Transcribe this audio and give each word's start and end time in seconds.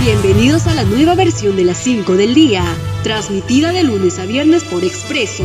Bienvenidos 0.00 0.66
a 0.66 0.74
la 0.74 0.84
nueva 0.84 1.14
versión 1.14 1.56
de 1.56 1.64
las 1.64 1.76
5 1.76 2.14
del 2.14 2.32
día, 2.32 2.64
transmitida 3.02 3.70
de 3.70 3.84
lunes 3.84 4.18
a 4.18 4.24
viernes 4.24 4.64
por 4.64 4.82
Expreso. 4.82 5.44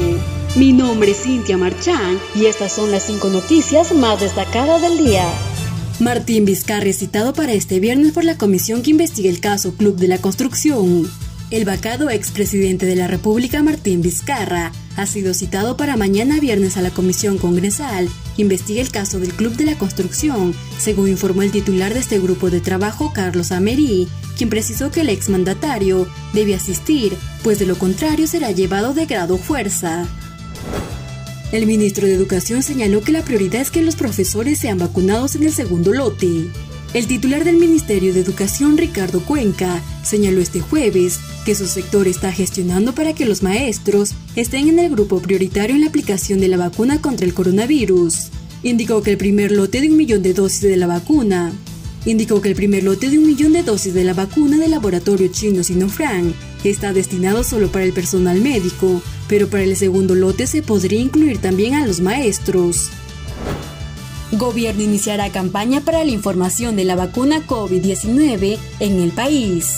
Mi 0.55 0.71
nombre 0.71 1.11
es 1.11 1.23
Cintia 1.23 1.57
Marchán 1.57 2.17
y 2.35 2.45
estas 2.45 2.71
son 2.71 2.89
las 2.89 3.03
5 3.03 3.27
noticias 3.31 3.93
más 3.93 4.21
destacadas 4.21 4.81
del 4.81 4.97
día. 4.97 5.27
Martín 5.99 6.45
Vizcarra 6.45 6.85
es 6.85 6.99
citado 6.99 7.33
para 7.33 7.51
este 7.51 7.81
viernes 7.81 8.13
por 8.13 8.23
la 8.23 8.37
comisión 8.37 8.81
que 8.81 8.91
investiga 8.91 9.29
el 9.29 9.41
caso 9.41 9.73
Club 9.73 9.97
de 9.97 10.07
la 10.07 10.19
Construcción. 10.19 11.05
El 11.51 11.63
vacado 11.63 12.09
expresidente 12.09 12.87
de 12.87 12.95
la 12.95 13.07
República, 13.07 13.61
Martín 13.61 14.01
Vizcarra, 14.01 14.71
ha 14.97 15.05
sido 15.05 15.35
citado 15.35 15.77
para 15.77 15.95
mañana 15.95 16.39
viernes 16.39 16.75
a 16.75 16.81
la 16.81 16.89
Comisión 16.89 17.37
Congresal 17.37 18.09
que 18.35 18.41
investiga 18.41 18.81
el 18.81 18.89
caso 18.89 19.19
del 19.19 19.31
Club 19.31 19.53
de 19.55 19.65
la 19.65 19.77
Construcción, 19.77 20.55
según 20.79 21.07
informó 21.07 21.43
el 21.43 21.51
titular 21.51 21.93
de 21.93 21.99
este 21.99 22.19
grupo 22.19 22.49
de 22.49 22.61
trabajo, 22.61 23.13
Carlos 23.13 23.51
Amerií, 23.51 24.07
quien 24.35 24.49
precisó 24.49 24.89
que 24.89 25.01
el 25.01 25.09
exmandatario 25.09 26.07
debe 26.33 26.55
asistir, 26.55 27.15
pues 27.43 27.59
de 27.59 27.67
lo 27.67 27.77
contrario 27.77 28.25
será 28.25 28.49
llevado 28.49 28.95
de 28.95 29.05
grado 29.05 29.37
fuerza. 29.37 30.07
El 31.51 31.67
ministro 31.67 32.07
de 32.07 32.15
Educación 32.15 32.63
señaló 32.63 33.01
que 33.01 33.11
la 33.11 33.23
prioridad 33.23 33.61
es 33.61 33.69
que 33.69 33.83
los 33.83 33.95
profesores 33.95 34.57
sean 34.57 34.79
vacunados 34.79 35.35
en 35.35 35.43
el 35.43 35.53
segundo 35.53 35.93
lote. 35.93 36.49
El 36.95 37.07
titular 37.07 37.43
del 37.43 37.57
Ministerio 37.57 38.13
de 38.13 38.21
Educación, 38.21 38.77
Ricardo 38.77 39.19
Cuenca, 39.19 39.83
señaló 40.01 40.39
este 40.39 40.61
jueves 40.61 41.19
que 41.43 41.53
su 41.53 41.67
sector 41.67 42.07
está 42.07 42.31
gestionando 42.31 42.95
para 42.95 43.11
que 43.11 43.25
los 43.25 43.43
maestros 43.43 44.13
estén 44.37 44.69
en 44.69 44.79
el 44.79 44.91
grupo 44.91 45.19
prioritario 45.19 45.75
en 45.75 45.81
la 45.81 45.89
aplicación 45.89 46.39
de 46.39 46.47
la 46.47 46.55
vacuna 46.55 47.01
contra 47.01 47.25
el 47.25 47.33
coronavirus. 47.33 48.29
Indicó 48.63 49.03
que 49.03 49.11
el 49.11 49.17
primer 49.17 49.51
lote 49.51 49.81
de 49.81 49.89
un 49.89 49.97
millón 49.97 50.23
de 50.23 50.33
dosis 50.33 50.61
de 50.61 50.77
la 50.77 50.87
vacuna 50.87 51.51
indicó 52.05 52.39
que 52.39 52.47
el 52.47 52.55
primer 52.55 52.85
lote 52.85 53.09
de 53.09 53.17
un 53.17 53.27
millón 53.27 53.51
de 53.51 53.63
dosis 53.63 53.93
de 53.93 54.05
la 54.05 54.13
vacuna 54.13 54.55
del 54.55 54.71
laboratorio 54.71 55.27
chino 55.27 55.65
Sinopharm 55.65 56.33
está 56.63 56.93
destinado 56.93 57.43
solo 57.43 57.73
para 57.73 57.83
el 57.83 57.91
personal 57.91 58.39
médico, 58.39 59.01
pero 59.27 59.49
para 59.49 59.63
el 59.63 59.75
segundo 59.75 60.15
lote 60.15 60.47
se 60.47 60.61
podría 60.61 61.01
incluir 61.01 61.39
también 61.39 61.73
a 61.73 61.85
los 61.85 61.99
maestros. 61.99 62.89
Gobierno 64.37 64.83
iniciará 64.83 65.29
campaña 65.31 65.81
para 65.81 66.03
la 66.03 66.11
información 66.11 66.75
de 66.75 66.83
la 66.83 66.95
vacuna 66.95 67.47
COVID-19 67.47 68.57
en 68.81 68.99
el 68.99 69.11
país. 69.11 69.77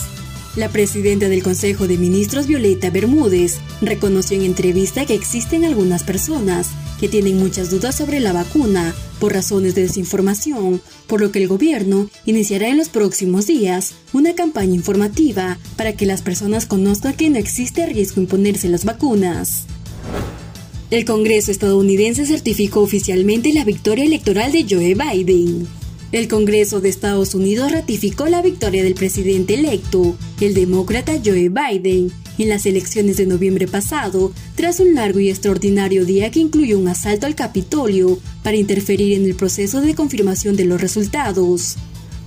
La 0.56 0.70
presidenta 0.70 1.30
del 1.30 1.44
Consejo 1.44 1.88
de 1.88 2.00
Ministros, 2.00 2.48
Violeta 2.48 2.90
Bermúdez, 2.90 3.60
reconoció 3.82 4.38
en 4.38 4.44
entrevista 4.44 5.06
que 5.06 5.14
existen 5.14 5.64
algunas 5.64 6.04
personas 6.04 6.70
que 7.00 7.08
tienen 7.08 7.38
muchas 7.38 7.70
dudas 7.70 7.96
sobre 7.96 8.20
la 8.20 8.34
vacuna 8.34 8.96
por 9.20 9.34
razones 9.34 9.76
de 9.76 9.84
desinformación, 9.84 10.82
por 11.06 11.22
lo 11.22 11.32
que 11.32 11.44
el 11.44 11.48
gobierno 11.48 12.10
iniciará 12.26 12.70
en 12.70 12.78
los 12.78 12.90
próximos 12.90 13.46
días 13.46 13.94
una 14.14 14.34
campaña 14.34 14.74
informativa 14.74 15.60
para 15.76 15.94
que 15.94 16.08
las 16.08 16.24
personas 16.24 16.66
conozcan 16.66 17.14
que 17.14 17.30
no 17.30 17.38
existe 17.38 17.86
riesgo 17.86 18.22
en 18.22 18.28
ponerse 18.28 18.70
las 18.70 18.86
vacunas. 18.86 19.68
El 20.90 21.04
Congreso 21.04 21.52
estadounidense 21.52 22.26
certificó 22.26 22.80
oficialmente 22.80 23.52
la 23.52 23.66
victoria 23.66 24.06
electoral 24.06 24.54
de 24.54 24.66
Joe 24.70 24.96
Biden. 24.96 25.68
El 26.14 26.30
Congreso 26.30 26.80
de 26.80 26.88
Estados 26.88 27.36
Unidos 27.36 27.74
ratificó 27.74 28.28
la 28.28 28.42
victoria 28.42 28.86
del 28.86 28.94
presidente 28.94 29.56
electo, 29.56 30.16
el 30.40 30.54
demócrata 30.54 31.20
Joe 31.24 31.50
Biden, 31.50 32.10
en 32.38 32.50
las 32.50 32.66
elecciones 32.66 33.18
de 33.18 33.26
noviembre 33.26 33.68
pasado, 33.68 34.32
tras 34.56 34.80
un 34.80 34.96
largo 34.96 35.20
y 35.20 35.30
extraordinario 35.30 36.06
día 36.06 36.32
que 36.32 36.40
incluyó 36.40 36.80
un 36.80 36.88
asalto 36.88 37.26
al 37.26 37.36
Capitolio 37.36 38.18
para 38.42 38.56
interferir 38.56 39.18
en 39.18 39.26
el 39.26 39.36
proceso 39.36 39.82
de 39.82 39.94
confirmación 39.94 40.56
de 40.56 40.64
los 40.64 40.80
resultados. 40.80 41.76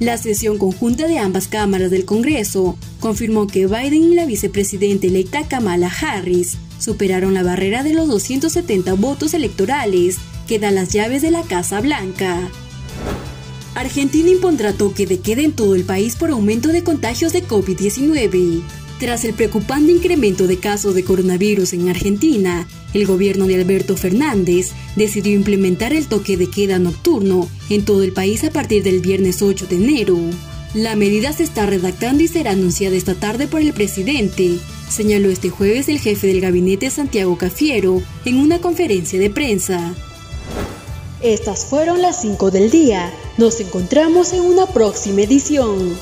La 0.00 0.19
sesión 0.19 0.58
conjunta 0.58 1.08
de 1.08 1.16
ambas 1.16 1.48
cámaras 1.48 1.91
del 1.91 2.05
Congreso 2.05 2.77
confirmó 3.00 3.47
que 3.47 3.66
Biden 3.66 4.12
y 4.12 4.14
la 4.14 4.27
vicepresidenta 4.27 5.06
electa 5.06 5.48
Kamala 5.48 5.88
Harris 5.88 6.58
superaron 6.81 7.34
la 7.34 7.45
barrera 7.45 7.84
de 7.84 7.95
los 7.95 8.09
270 8.09 8.95
votos 8.95 9.34
electorales 9.34 10.16
que 10.49 10.59
dan 10.59 10.75
las 10.75 10.93
llaves 10.93 11.22
de 11.22 11.31
la 11.31 11.43
Casa 11.43 11.81
Blanca. 11.81 12.50
Argentina 13.75 14.28
impondrá 14.28 14.72
toque 14.72 15.06
de 15.06 15.21
queda 15.21 15.43
en 15.43 15.53
todo 15.53 15.75
el 15.75 15.84
país 15.84 16.16
por 16.16 16.31
aumento 16.31 16.71
de 16.71 16.82
contagios 16.82 17.32
de 17.32 17.47
COVID-19. 17.47 18.62
Tras 18.99 19.25
el 19.25 19.32
preocupante 19.32 19.93
incremento 19.93 20.47
de 20.47 20.59
casos 20.59 20.94
de 20.94 21.04
coronavirus 21.04 21.72
en 21.72 21.88
Argentina, 21.88 22.66
el 22.93 23.06
gobierno 23.06 23.47
de 23.47 23.54
Alberto 23.54 23.97
Fernández 23.97 24.72
decidió 24.97 25.33
implementar 25.33 25.93
el 25.93 26.06
toque 26.06 26.37
de 26.37 26.50
queda 26.50 26.78
nocturno 26.78 27.49
en 27.71 27.84
todo 27.84 28.03
el 28.03 28.12
país 28.12 28.44
a 28.44 28.50
partir 28.50 28.83
del 28.83 29.00
viernes 29.00 29.41
8 29.41 29.66
de 29.69 29.77
enero. 29.77 30.19
La 30.75 30.97
medida 30.97 31.33
se 31.33 31.44
está 31.44 31.65
redactando 31.65 32.22
y 32.22 32.28
será 32.28 32.50
anunciada 32.50 32.97
esta 32.97 33.15
tarde 33.15 33.47
por 33.47 33.60
el 33.62 33.72
presidente, 33.72 34.59
señaló 34.91 35.31
este 35.31 35.51
jueves 35.51 35.89
el 35.89 35.99
jefe 35.99 36.27
del 36.27 36.41
gabinete 36.41 36.91
Santiago 36.91 37.39
Cafiero 37.39 38.03
en 38.25 38.37
una 38.37 38.61
conferencia 38.61 39.19
de 39.19 39.31
prensa. 39.31 39.95
Estas 41.23 41.67
fueron 41.67 42.03
las 42.03 42.21
5 42.23 42.51
del 42.51 42.71
día. 42.71 43.12
Nos 43.37 43.61
encontramos 43.61 44.33
en 44.33 44.41
una 44.41 44.67
próxima 44.67 45.23
edición. 45.23 45.97